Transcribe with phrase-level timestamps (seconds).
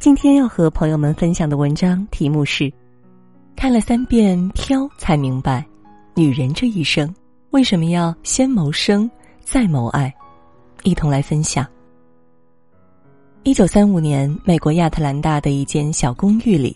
[0.00, 2.72] 今天要和朋友们分享的文章题目是：
[3.54, 5.62] 看了三遍《飘》，才明白，
[6.14, 7.14] 女人这一生
[7.50, 9.08] 为什么要先谋生，
[9.44, 10.10] 再谋爱。
[10.84, 11.66] 一同来分享。
[13.42, 16.74] 一九三五年，美国亚特兰大的一间小公寓里，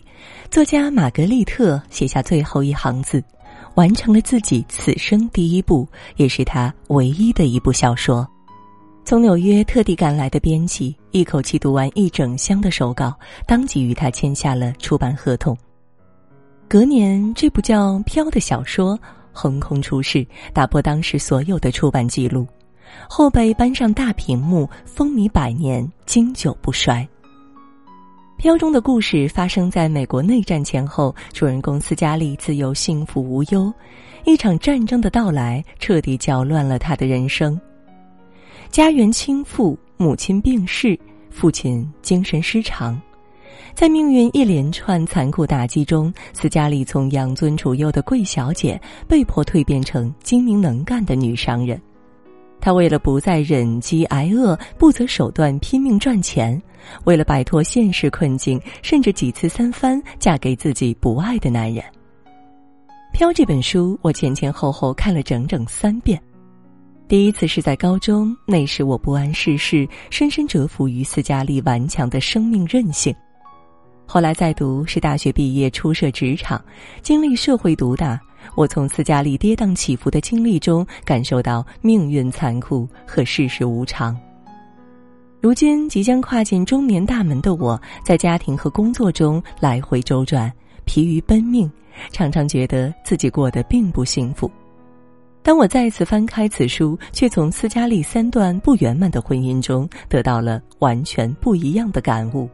[0.51, 3.23] 作家玛格丽特写下最后一行字，
[3.73, 5.87] 完成了自己此生第一部，
[6.17, 8.29] 也是他唯一的一部小说。
[9.05, 13.13] 从纽约特地赶来的编辑，一口气读完一整箱的手稿，
[13.45, 15.55] 当即与他签下了出版合同。
[16.67, 18.99] 隔年，这部叫《飘》的小说
[19.31, 22.47] 横空出世，打破当时所有的出版记录。
[23.07, 27.07] 后被搬上大屏幕，风靡百年，经久不衰。
[28.39, 33.71] 飘中的故事发生在美国内战前后，主人公斯嘉丽自幼幸福无忧，
[34.23, 37.59] 一场战争的到来彻底搅乱了他的人生。
[38.69, 42.99] 家园倾覆，母亲病逝，父亲精神失常，
[43.73, 51.81] 在命运一连串残酷打击中，斯嘉丽从养尊处优的贵小姐被迫蜕变成精明能干的女商人。
[52.59, 56.59] 她为了不再忍饥挨饿，不择手段拼命赚钱；
[57.05, 61.83] 为了摆脱现实困境，甚至几次三番嫁给自己不爱的男人。
[63.13, 66.21] 《飘》这本书，我前前后后看了整整三遍。
[67.07, 73.13] 第一次是在高中，那时我不谙世事，深深折服于斯嘉丽顽强的生命韧性。
[74.07, 76.59] 后来再读是大学毕业，初涉职场，
[77.03, 78.19] 经历社会毒打。
[78.55, 84.17] 我从斯嘉丽跌宕起伏的经历中感受到命运残酷和世事无常。
[85.41, 90.51] 如今即将跨进中年大门的我，在家庭和工作中来回周转，
[90.85, 91.71] 疲于奔命，
[92.11, 94.49] 常常觉得自己过得并不幸福。
[95.45, 102.49] 当我再次翻开此书，却从斯嘉丽三段不圆满的婚姻中得到了完全不一样的感悟。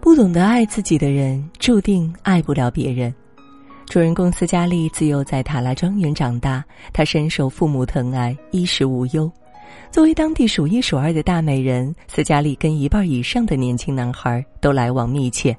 [0.00, 3.14] 不懂得爱自己的人，注定爱不了别人。
[3.86, 9.30] 主人公斯嘉丽自幼在塔拉庄园长大，她深受父母疼爱，衣食无忧。
[9.92, 15.56] 作为当地数一数二的大美人，斯嘉丽跟一半以上的年轻男孩都来往密切。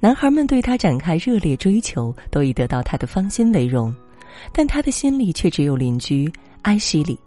[0.00, 3.94] 男孩们对她展开热烈追求，都以得到她的芳心为荣。
[4.52, 7.18] 但他的心里却只有邻居埃西里。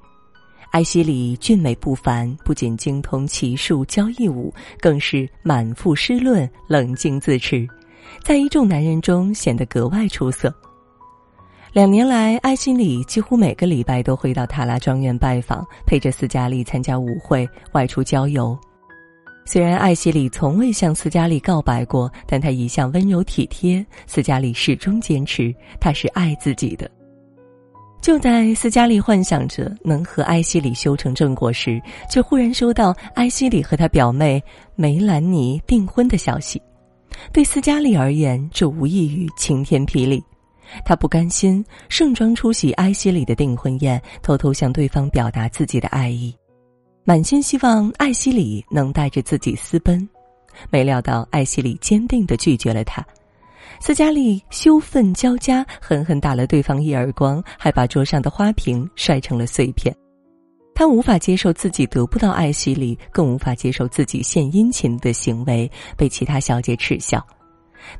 [0.72, 7.68] 埃西里俊美不凡，不仅精通骑术、交谊舞，更是满腹诗论，冷静自持。
[8.24, 10.54] 在一众男人中显得格外出色。
[11.74, 18.58] 两年来，艾希里几乎每个礼拜都会到塔拉庄园拜访，陪着斯嘉丽参加舞会、外出郊游。
[19.46, 23.86] 虽然艾希里从未向斯嘉丽告白过，但他一向温柔体贴。
[24.06, 26.90] 斯嘉丽始终坚持他是爱自己的。
[28.00, 34.42] 就在斯嘉丽幻想着能和艾希里修成正果时，却忽然收到艾希里和他表妹
[34.76, 36.62] 梅兰妮订婚的消息。
[37.34, 40.24] 对斯嘉丽而言，这无异于晴天霹雳。
[40.86, 46.34] 她不甘心，盛装出席艾西里的订婚宴，偷偷向对方表达自己的爱意，
[47.04, 50.08] 满心希望艾希里能带着自己私奔。
[50.70, 53.06] 没料到艾希里坚定的拒绝了他。
[53.80, 59.96] 斯嘉丽羞愤交加，狠狠打了对方一耳光，还把桌上的花瓶摔成了碎片。
[60.74, 67.26] 他无法接受自己得不到爱惜里，更无法接受自己献殷勤的行为被其他小姐耻笑。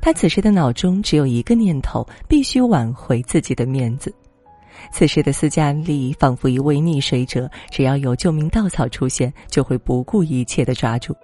[0.00, 4.14] 他此时的脑中只有一个念头：必须挽回自己的面子。
[4.92, 11.14] 此时的斯嘉丽仿佛一位溺水者，只要有救命稻草出现，就会不顾一切的抓住。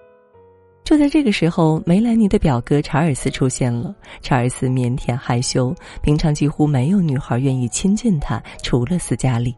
[0.84, 3.94] 就在这个时候，梅兰妮的表哥查尔斯出现了。
[4.20, 9.54] 查尔斯腼腆害羞，平常几乎没有女孩愿意亲近他，除了斯嘉丽。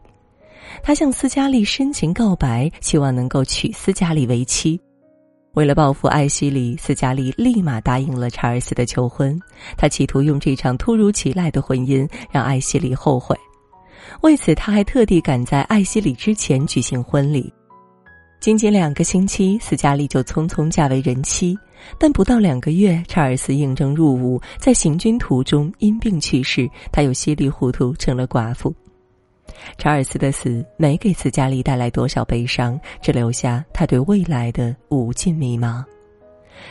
[0.81, 4.79] 他向斯嘉丽深情告白，希望能够娶斯嘉丽为妻。
[5.53, 9.37] 为了报复艾希里，斯嘉丽立马答应了查尔斯的求婚。
[9.75, 13.35] 他企图用这场突如其来的婚姻让艾希里后悔。
[14.21, 17.51] 为此，他还特地赶在艾希里之前举行婚礼。
[18.39, 21.57] 仅仅两个星期，斯嘉丽就匆匆嫁为人妻。
[21.99, 28.73] 但不到两个月，查尔斯应征入伍，在行军途中因病去世，他又稀里糊涂成了寡妇。
[29.77, 35.83] 查尔斯的死没给斯嘉丽带来多少悲伤，只留下他对未来的无尽迷茫。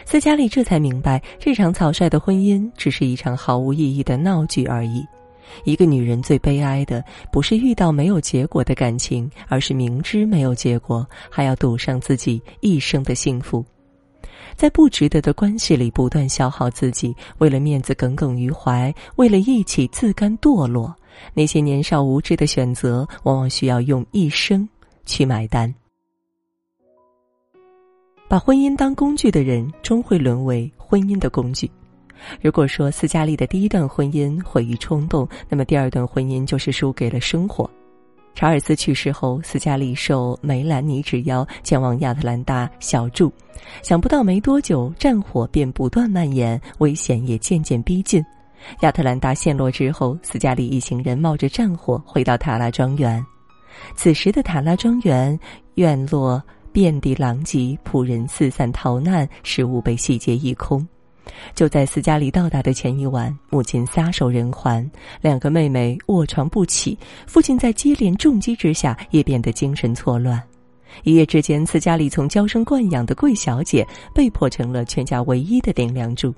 [0.05, 5.05] 斯嘉丽这才明白，这场草率的婚姻只是一场毫无意义的闹剧而已。
[5.65, 13.65] 一个女人最悲哀的，不是遇到没有结果的感情，而是明知没有结果，还要赌上自己一生的幸福。
[14.55, 20.95] 在不值得的关系里不断消耗自己，为了面子耿耿于怀，为了义气自甘堕落。
[21.35, 24.67] 那些年少无知的选择，往往需要用一生
[25.05, 25.75] 去买单。
[28.29, 31.71] 把婚姻当工具的人，终会沦为婚姻的工具。
[32.41, 37.71] 如果说斯嘉丽的第一段婚姻毁于冲动，那么第二段婚姻就是输给了生活。
[38.35, 43.33] 查尔斯去世后，斯嘉丽受梅兰妮之邀前往亚特兰大小住，
[43.83, 48.23] 想不到没多久，战火便不断蔓延，危险也渐渐逼近。
[48.81, 53.25] 亚特兰大陷落之后，斯嘉丽一行人冒着战火回到塔拉庄园。
[53.95, 55.39] 此时的塔拉庄园
[55.77, 56.43] 院落
[56.73, 60.87] 遍地狼藉，仆人四散逃难，食物被洗劫一空。
[61.55, 64.89] 就在斯嘉丽到达的前一晚，母亲撒手人寰，
[65.21, 70.43] 两个妹妹卧床不起，父亲在接连重击之下也变得精神错乱。
[71.03, 76.35] 一夜之间，斯嘉丽从娇生惯养的贵小姐被迫成了全家唯一的顶梁柱。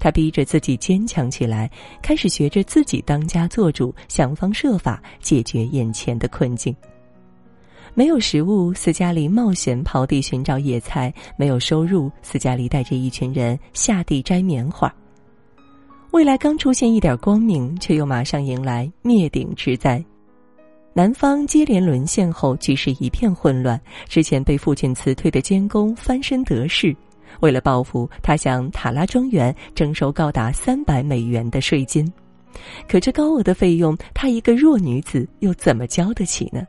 [0.00, 1.70] 她逼着自己坚强起来，
[2.02, 6.74] 开始学着自己当家做主，想方设法解决眼前的困境。
[7.98, 14.94] 没有食物，斯嘉丽冒险刨地寻找野菜；没有收入，斯嘉丽带着一群人下地摘棉花。
[16.10, 20.04] 未来刚出现一点光明，却又马上迎来灭顶之灾。
[20.92, 23.80] 南方接连沦陷后，局势一片混乱。
[24.06, 26.94] 之前被父亲辞退的监工翻身得势，
[27.40, 32.06] 为了报复，他向塔拉庄园征收高达三百美元的税金。
[32.86, 36.66] 可这高额的费用，她一个弱女子又怎么交得起呢？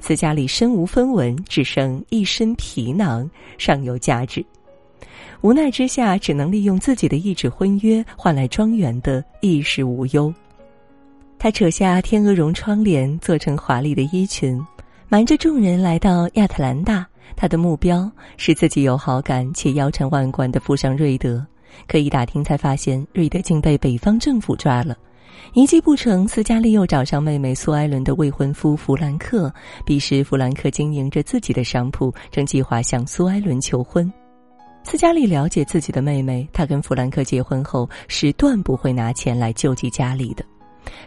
[0.00, 3.28] 斯嘉丽身无分文，只剩一身皮囊，
[3.58, 4.44] 尚有价值。
[5.42, 10.32] 无奈之下，只能利用自己的一纸婚约，换来庄园的衣食无忧。
[11.38, 14.60] 他扯下天鹅绒窗帘，做成华丽的衣裙，
[15.08, 17.06] 瞒着众人来到亚特兰大。
[17.36, 21.44] 他的目标是自己有好感且腰缠万贯的富商瑞德。
[21.86, 24.96] 可一打听才发现，瑞德竟被北方政府抓了。
[25.52, 29.52] 一计不成，斯嘉丽又找上妹妹苏艾伦的未婚夫弗兰克。
[29.84, 34.12] 彼时，弗兰克经营着自己的商铺，正计划向苏艾伦求婚。
[34.84, 40.44] 斯嘉丽了解自己的妹妹，她跟弗兰克结婚后是断不会拿钱来救济家里的。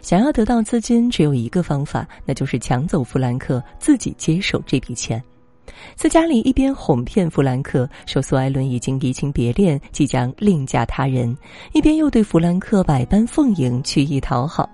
[0.02, 5.22] 想要得到资金，只有一个方法，那就是抢走弗兰克，自己接手这笔钱。
[5.96, 11.36] 斯嘉丽一边哄骗弗兰克说苏艾伦已经移情别恋，即将另嫁他人，
[11.72, 14.68] 一边又对弗兰克百般奉迎，曲意讨好。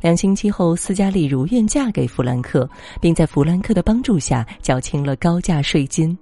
[0.00, 2.68] 两星期后，斯嘉丽如愿嫁给弗兰克，
[3.00, 6.16] 并在弗兰克的帮助下缴清了高价税金。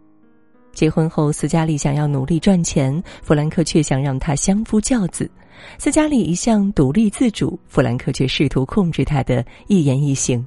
[0.72, 5.28] 结婚后，斯嘉丽想要努力赚钱，弗兰克却想让她相夫教子。
[5.76, 10.46] 斯嘉丽一向独立自主，弗兰克却试图控制她的一言一行。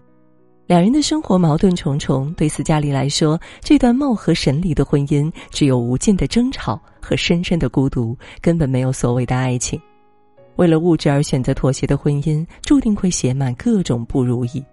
[0.71, 9.77] 两人的生活矛盾重重，对斯嘉丽来说，这段貌合神离的婚姻只有无尽的争吵和深深的孤独，根本没有所谓的爱情。
[10.55, 14.63] 为了物质而选择妥协的婚姻，注定会写满各种不如意。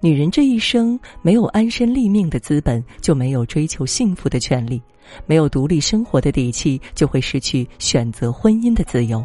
[0.00, 4.80] 女人这一生没有安身立命的资本，就没有追求幸福的权利；
[5.26, 9.22] 没有独立生活的底气，就会失去选择婚姻的自由。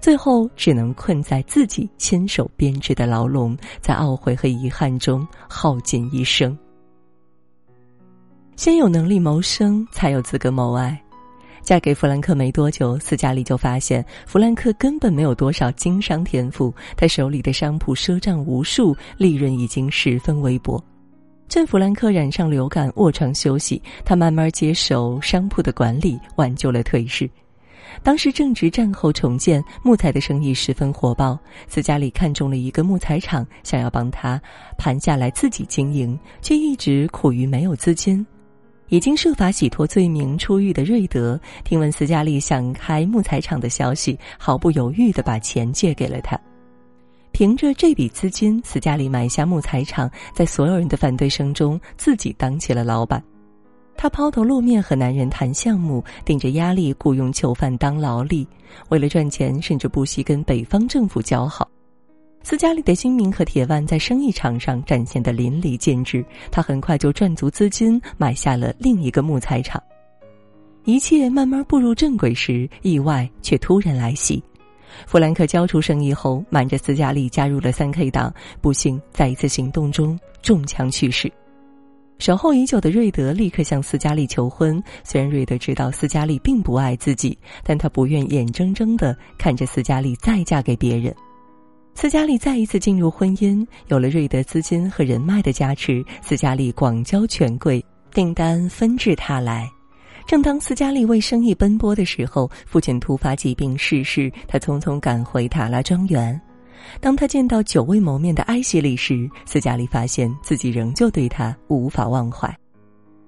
[0.00, 6.56] 最后只能困在自己亲手编织的牢笼，在懊悔和遗憾中耗尽一生。
[8.56, 11.00] 先有能力谋生，才有资格谋爱。
[11.62, 20.82] 嫁给弗兰克没多久，斯嘉丽就发现弗兰克根本没有多少经商天赋，他手里的商铺赊账无数，利润已经十分微薄。
[21.48, 27.28] 趁弗兰克染上流感卧床休息，他慢慢接手商铺的管理，挽救了颓势。
[28.02, 31.38] 当时正值战后重建，木材的生意十分火爆。
[31.68, 34.40] 斯嘉丽看中了一个木材厂，想要帮他
[34.78, 38.26] 盘下来自己经营，却一直苦于没有资金。
[38.88, 46.36] 已经设法洗脱罪名出狱的瑞德，听闻斯嘉丽想开木材厂的消息，毫不犹豫地把钱借给了他。
[47.30, 53.22] 凭着这笔资金，斯嘉丽买下木材厂，在所有人的反对声中，自己当起了老板。
[53.96, 58.46] 他抛头露面和男人谈项目，顶着压力雇佣囚犯当劳力，
[58.88, 61.68] 为了赚钱，甚至不惜跟北方政府交好。
[62.42, 66.24] 斯嘉丽的精明和铁腕在生意场上展现得淋漓尽致。
[66.50, 69.82] 他很快就赚足资金，买下了另一个木材厂。
[70.84, 74.42] 一切慢慢步入正轨时，意外却突然来袭。
[75.06, 78.32] 弗兰克交出生意后，瞒着斯嘉丽加入了三 K 党，
[78.62, 81.30] 不幸在一次行动中中枪去世。
[82.20, 84.80] 守候已久的瑞德立刻向斯嘉丽求婚。
[85.02, 91.14] 虽然瑞德知道斯嘉丽并不爱自己，但他不愿眼睁睁的看着斯嘉丽再嫁给别人。
[91.94, 99.66] 斯嘉丽再一次进入婚姻，有了瑞德资金和人脉的加持，斯嘉丽广交权贵，订单纷至沓来。
[100.26, 106.38] 正当斯嘉丽为生意奔波的时候，父亲突发疾病逝世，他匆匆赶回塔拉庄园。
[107.00, 112.54] 当他见到久未谋面的埃西里时，斯嘉丽发现自己仍旧对他无法忘怀。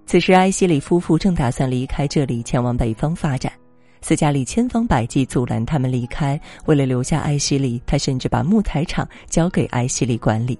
[0.05, 3.53] 此时，艾希里夫妇正打算离开这里，前往北方发展。
[4.01, 10.59] 斯嘉丽千方百计阻拦他们离开，为了留下艾希里，他甚至把木材厂交给艾希里管理。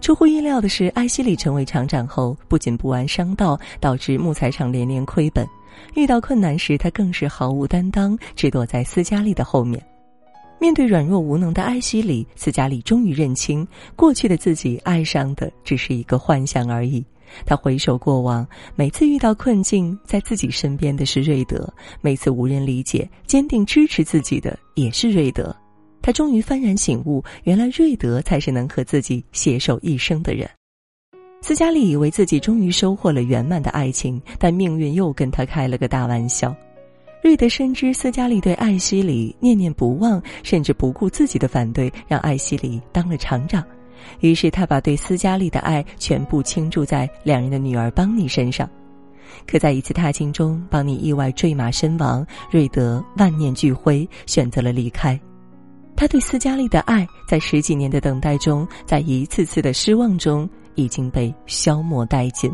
[0.00, 5.46] 出乎意料的是，艾希里成为厂长后，不仅不玩商道，导致木材厂连连亏本。
[5.94, 9.84] 遇到困难时，他更是毫无担当，只躲在斯嘉丽的后面。
[10.60, 17.04] 面对软弱无能的艾希里，斯嘉丽终于认清，过去的自己爱上的只是一个幻想而已。
[17.44, 21.62] 他回首过往，每次遇到困境，在自己身边的是瑞德；
[22.00, 25.54] 每次无人理解，坚定支持自己的也是瑞德。
[26.00, 30.48] 他终于幡然醒悟，原来瑞德才是能和自己携手一生的人。
[31.42, 36.54] 斯嘉丽以为自己终于收获了圆满的爱情，但命运又跟他开了个大玩笑。
[37.22, 43.62] 瑞德深知斯嘉丽对艾希里念念不忘，甚至不顾自己的反对，让艾希里当了厂长。
[44.20, 48.68] 于是他把对斯嘉丽的爱全部倾注在两人的女儿邦尼身上，
[49.46, 55.18] 可在一次踏青中，邦尼意外坠马身亡，瑞德万念俱灰，选择了离开。
[55.96, 62.50] 他对斯嘉丽的爱，在十几年的等待中，在一次次的失望中，已经被消磨殆尽。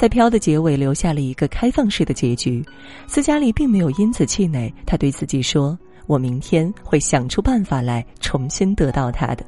[0.00, 2.64] 在《飘》的结尾留下了一个开放式的结局，
[3.06, 5.78] 斯嘉丽并没有因此气馁，她对自己说
[6.08, 9.44] ：“我明天会想出办法来重新得到他的。”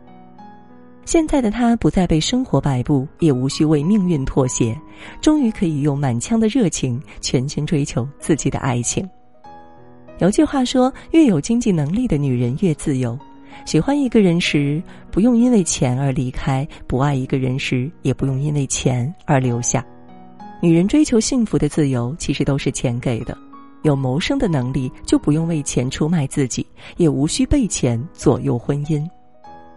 [1.07, 4.79] 现在的他不再被生活摆布，也无需为命运妥协，
[5.23, 9.09] 终于可以用满腔的热情全心追求自己的爱情。
[10.19, 13.19] 有句话说：“越有经济能力的女人越自由。”
[13.65, 19.83] 喜欢一个人时，不用因为钱而离开；不爱一个人时，也不用因为钱而留下。
[20.63, 23.37] 女人追求幸福的自由，其实都是钱给的。
[23.83, 26.65] 有谋生的能力，就不用为钱出卖自己，
[26.99, 29.05] 也无需被钱左右婚姻。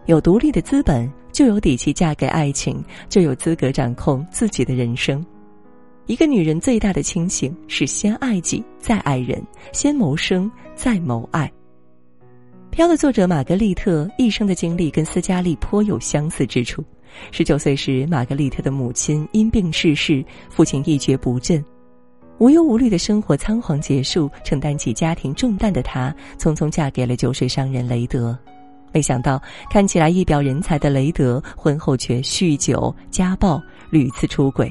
[0.04, 5.26] 有独立的资本，就有底气嫁给爱情，就有资格掌控自己的人生。
[6.06, 9.40] 一个女人最大的清醒是先爱己，再爱人；
[9.72, 11.52] 先谋生，再谋爱。
[12.70, 16.84] 《飘》的作者玛格丽特一生的经历跟斯嘉丽颇有相似之处。
[17.30, 21.64] 十九岁时，玛格丽特的母亲因病逝世，父亲一蹶不振，
[22.38, 28.38] 无忧无虑的生活仓皇结束，承担起家庭重担的她，匆匆嫁给了酒水商人雷德。
[28.92, 34.70] 没想到，看起来一表人才的雷德，婚后却酗酒、家暴、屡次出轨。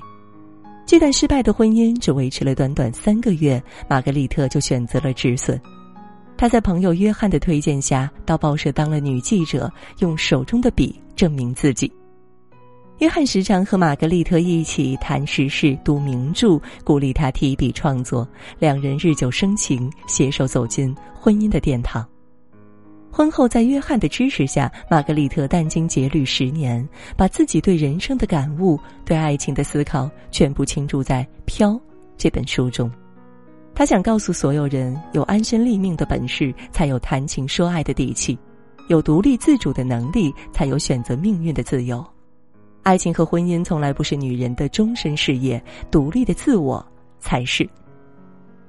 [0.86, 5.60] 这段失败的婚姻只维持了短短三个月，玛格丽特就选择了止损。
[6.38, 11.92] 她在朋友约翰的推荐下，到报社当了女记者，用手中的笔证明自己。
[13.00, 18.26] 约翰时常和玛格丽特一起谈时事、读名著，鼓励她提笔创作。
[18.58, 22.08] 两人日久生情，携手走进婚姻的殿堂。
[23.12, 26.88] 婚后，在约翰的支持下，玛格丽特殚精竭虑十年，
[27.18, 31.72] 把自己对人生的感悟、对爱情的思考全部倾注在《飘》
[32.16, 32.90] 这本书中。
[33.74, 38.38] 他想告诉所有人：有安身立命的本事，才有谈情说爱的底气；
[38.88, 42.06] 有独立自主的能力，才有选择命运的自由。
[42.86, 46.86] 爱情和婚姻从来不是女人的终身事业，独立的自我
[47.20, 47.68] 才是。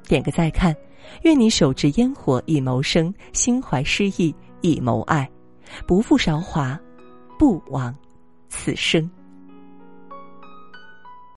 [0.09, 0.75] 点个再看。
[1.23, 5.31] 愿你手执烟火以谋生，心怀诗意以谋爱，
[5.87, 6.81] 不负韶华，
[7.39, 7.95] 不枉
[8.49, 9.09] 此生。